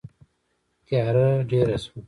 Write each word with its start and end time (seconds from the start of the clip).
تیاره 0.85 1.25
ډېره 1.49 1.75
شوه. 1.83 1.99